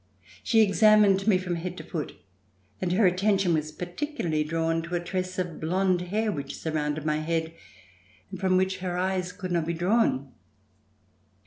She 0.41 0.61
examined 0.63 1.27
me 1.27 1.37
from 1.37 1.57
head 1.57 1.77
to 1.77 1.83
foot 1.83 2.15
and 2.81 2.91
her 2.93 3.05
attention 3.05 3.53
was 3.53 3.71
particu 3.71 4.17
larly 4.21 4.43
drawn 4.43 4.81
to 4.81 4.95
a 4.95 4.99
tress 4.99 5.37
of 5.37 5.59
blond 5.61 6.01
hair 6.01 6.31
which 6.31 6.57
surrounded 6.57 7.05
my 7.05 7.17
head 7.17 7.53
and 8.31 8.39
from 8.39 8.57
which 8.57 8.79
her 8.79 8.97
eyes 8.97 9.31
could 9.31 9.51
not 9.51 9.67
be 9.67 9.73
drawn. 9.75 10.31